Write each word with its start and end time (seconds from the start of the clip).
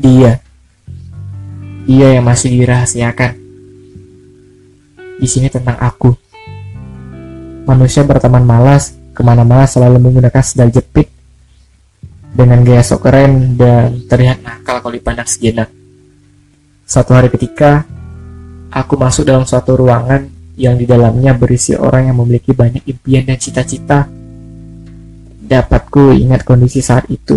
Dia. 0.00 0.40
Dia 1.84 2.08
yang 2.16 2.24
masih 2.24 2.56
dirahasiakan. 2.56 3.36
Di 5.20 5.28
sini 5.28 5.52
tentang 5.52 5.76
aku. 5.76 6.16
Manusia 7.68 8.00
berteman 8.08 8.40
malas, 8.48 8.96
ke 9.12 9.20
mana-mana 9.20 9.68
selalu 9.68 10.00
menggunakan 10.00 10.40
sendal 10.40 10.72
jepit 10.72 11.12
dengan 12.32 12.64
gaya 12.64 12.80
sok 12.80 13.04
keren 13.04 13.60
dan 13.60 14.08
terlihat 14.08 14.40
nakal 14.40 14.80
kalau 14.80 14.96
dipandang 14.96 15.28
sejenak. 15.28 15.68
Suatu 16.88 17.12
hari 17.12 17.28
ketika, 17.28 17.84
aku 18.72 18.96
masuk 18.96 19.28
dalam 19.28 19.44
suatu 19.44 19.76
ruangan 19.76 20.24
yang 20.56 20.80
di 20.80 20.88
dalamnya 20.88 21.36
berisi 21.36 21.76
orang 21.76 22.08
yang 22.08 22.16
memiliki 22.16 22.56
banyak 22.56 22.88
impian 22.88 23.28
dan 23.28 23.36
cita-cita. 23.36 24.08
Dapatku 25.44 26.16
ingat 26.16 26.48
kondisi 26.48 26.80
saat 26.80 27.04
itu. 27.12 27.36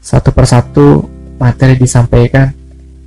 Satu 0.00 0.32
persatu 0.32 1.13
materi 1.38 1.74
disampaikan, 1.78 2.50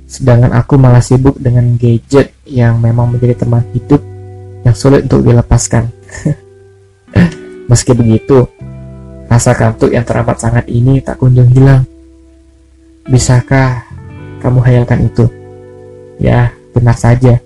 sedangkan 0.08 0.52
aku 0.56 0.80
malah 0.80 1.04
sibuk 1.04 1.36
dengan 1.36 1.76
gadget 1.76 2.32
yang 2.48 2.80
memang 2.80 3.12
menjadi 3.12 3.44
teman 3.44 3.64
hidup 3.76 4.00
yang 4.64 4.74
sulit 4.76 5.04
untuk 5.08 5.24
dilepaskan. 5.24 5.88
Meski 7.70 7.92
begitu, 7.92 8.48
rasa 9.28 9.52
kantuk 9.52 9.92
yang 9.92 10.04
teramat 10.04 10.40
sangat 10.40 10.64
ini 10.68 11.04
tak 11.04 11.20
kunjung 11.20 11.52
hilang. 11.52 11.84
Bisakah 13.08 13.84
kamu 14.40 14.58
hayalkan 14.64 15.08
itu? 15.08 15.24
Ya, 16.20 16.52
benar 16.72 16.96
saja. 16.96 17.40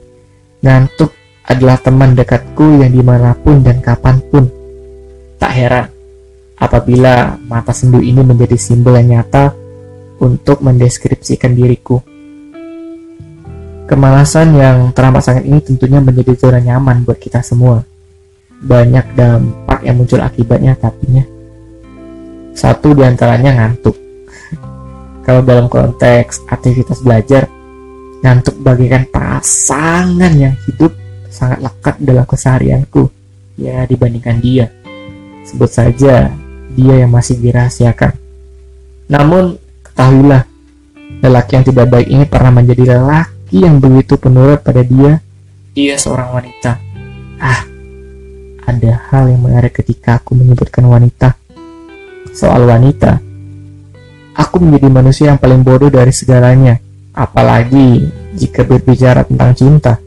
Ngantuk 0.62 1.10
adalah 1.46 1.78
teman 1.83 2.14
dekatku 2.14 2.83
yang 2.83 2.94
di 2.94 3.02
mana 3.02 3.34
pun 3.34 3.62
dan 3.66 3.83
kapan 3.83 4.22
pun. 4.30 4.46
Tak 5.42 5.50
heran 5.50 5.86
apabila 6.62 7.34
mata 7.42 7.75
sendu 7.75 7.98
ini 7.98 8.22
menjadi 8.22 8.55
simbol 8.55 8.94
yang 8.94 9.19
nyata 9.19 9.50
untuk 10.23 10.62
mendeskripsikan 10.62 11.51
diriku. 11.59 11.98
Kemalasan 13.91 14.55
yang 14.55 14.95
teramat 14.95 15.27
sangat 15.27 15.45
ini 15.45 15.59
tentunya 15.59 15.98
menjadi 15.98 16.39
zona 16.39 16.62
nyaman 16.62 17.03
buat 17.03 17.19
kita 17.19 17.42
semua. 17.42 17.83
Banyak 18.62 19.19
dampak 19.19 19.83
yang 19.83 19.98
muncul 19.98 20.23
akibatnya 20.23 20.78
tapinya. 20.78 21.27
Satu 22.55 22.95
di 22.95 23.03
antaranya 23.03 23.59
ngantuk. 23.59 23.98
Kalau 25.27 25.43
dalam 25.43 25.67
konteks 25.67 26.47
aktivitas 26.47 27.03
belajar, 27.03 27.50
ngantuk 28.23 28.55
bagikan 28.62 29.03
pasangan 29.11 30.31
yang 30.39 30.55
hidup 30.70 30.95
sangat 31.27 31.67
lekat 31.67 31.98
dalam 31.98 32.23
keseharianku. 32.23 33.11
Ya 33.59 33.83
dibandingkan 33.84 34.39
dia. 34.39 34.70
Sebut 35.43 35.69
saja 35.69 36.31
dia 36.73 36.95
yang 36.97 37.11
masih 37.11 37.37
dirahasiakan. 37.43 38.15
Namun 39.11 39.59
ketahuilah, 39.92 40.48
lelaki 41.20 41.52
yang 41.60 41.66
tidak 41.68 41.86
baik 41.92 42.08
ini 42.08 42.24
pernah 42.24 42.48
menjadi 42.48 42.96
lelaki 42.96 43.60
yang 43.60 43.76
begitu 43.76 44.16
penurut 44.16 44.64
pada 44.64 44.80
dia. 44.80 45.20
Dia 45.76 46.00
seorang 46.00 46.32
wanita. 46.32 46.80
Ah, 47.36 47.60
ada 48.64 48.92
hal 49.12 49.28
yang 49.28 49.44
menarik 49.44 49.76
ketika 49.76 50.16
aku 50.16 50.32
menyebutkan 50.32 50.88
wanita. 50.88 51.36
Soal 52.32 52.64
wanita, 52.64 53.20
aku 54.32 54.56
menjadi 54.64 54.88
manusia 54.88 55.24
yang 55.28 55.36
paling 55.36 55.60
bodoh 55.60 55.92
dari 55.92 56.10
segalanya. 56.10 56.80
Apalagi 57.12 58.08
jika 58.32 58.64
berbicara 58.64 59.28
tentang 59.28 59.52
cinta. 59.52 60.00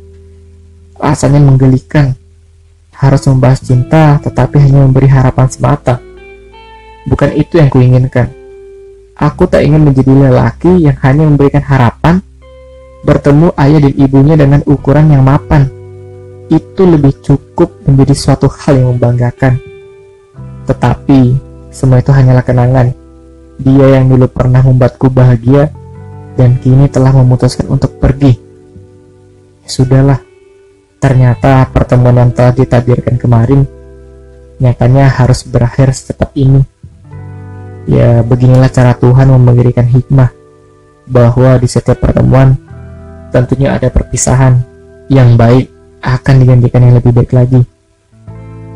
Rasanya 0.98 1.38
menggelikan. 1.38 2.18
Harus 2.96 3.28
membahas 3.30 3.62
cinta, 3.62 4.18
tetapi 4.24 4.58
hanya 4.58 4.82
memberi 4.82 5.06
harapan 5.06 5.46
semata. 5.52 6.02
Bukan 7.06 7.38
itu 7.38 7.62
yang 7.62 7.70
kuinginkan. 7.70 8.45
Aku 9.16 9.48
tak 9.48 9.64
ingin 9.64 9.88
menjadi 9.88 10.12
lelaki 10.12 10.92
yang 10.92 10.98
hanya 11.00 11.24
memberikan 11.24 11.64
harapan 11.64 12.20
bertemu 13.06 13.54
ayah 13.56 13.80
dan 13.80 13.94
ibunya 13.96 14.36
dengan 14.36 14.62
ukuran 14.68 15.08
yang 15.14 15.24
mapan 15.24 15.70
itu 16.52 16.84
lebih 16.84 17.14
cukup 17.24 17.72
menjadi 17.88 18.14
suatu 18.14 18.52
hal 18.52 18.76
yang 18.76 18.90
membanggakan. 18.98 19.58
Tetapi, 20.66 21.22
semua 21.70 22.02
itu 22.02 22.12
hanyalah 22.12 22.44
kenangan. 22.46 22.92
Dia 23.62 23.98
yang 23.98 24.12
dulu 24.12 24.28
pernah 24.28 24.60
membuatku 24.62 25.08
bahagia 25.10 25.72
dan 26.36 26.60
kini 26.60 26.92
telah 26.92 27.16
memutuskan 27.16 27.72
untuk 27.72 27.98
pergi. 27.98 28.36
Ya, 29.64 29.70
sudahlah, 29.70 30.20
ternyata 31.00 31.66
pertemuan 31.72 32.20
yang 32.20 32.32
telah 32.36 32.52
ditabirkan 32.52 33.16
kemarin 33.16 33.64
nyatanya 34.60 35.08
harus 35.08 35.48
berakhir 35.48 35.96
secepat 35.96 36.36
ini. 36.36 36.62
Ya, 37.86 38.26
beginilah 38.26 38.74
cara 38.74 38.98
Tuhan 38.98 39.30
memberikan 39.30 39.86
hikmah 39.86 40.34
bahwa 41.06 41.62
di 41.62 41.70
setiap 41.70 42.02
pertemuan 42.02 42.58
tentunya 43.30 43.78
ada 43.78 43.94
perpisahan 43.94 44.58
yang 45.06 45.38
baik 45.38 45.70
akan 46.02 46.36
digantikan 46.42 46.82
yang 46.82 46.98
lebih 46.98 47.14
baik 47.14 47.32
lagi. 47.34 47.62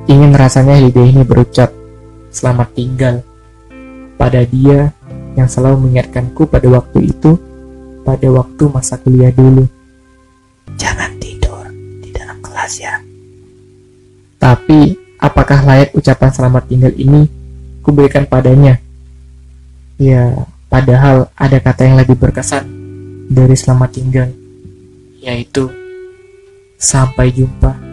Ingin 0.06 0.34
rasanya 0.38 0.78
ide 0.78 1.02
ini 1.10 1.26
berucap, 1.26 1.74
selamat 2.30 2.70
tinggal 2.78 3.26
pada 4.18 4.46
dia 4.46 4.94
yang 5.34 5.50
selalu 5.50 5.90
mengingatkanku 5.90 6.46
pada 6.46 6.70
waktu 6.70 7.10
itu, 7.10 7.38
pada 8.06 8.28
waktu 8.30 8.64
masa 8.70 8.98
kuliah 9.02 9.34
dulu. 9.34 9.66
Jangan 10.78 11.18
tidur 11.18 11.66
di 12.02 12.14
dalam 12.14 12.38
kelas 12.46 12.74
ya. 12.78 13.02
Tapi, 14.38 14.98
apakah 15.18 15.66
layak 15.66 15.98
ucapan 15.98 16.30
selamat 16.30 16.64
tinggal 16.70 16.94
ini 16.94 17.26
kuberikan 17.82 18.30
padanya? 18.30 18.89
Ya, 20.00 20.48
padahal 20.72 21.28
ada 21.36 21.60
kata 21.60 21.84
yang 21.84 22.00
lebih 22.00 22.16
berkesan 22.16 22.64
dari 23.28 23.52
selamat 23.60 23.90
tinggal, 23.92 24.30
yaitu 25.20 25.68
Sampai 26.80 27.36
jumpa. 27.36 27.89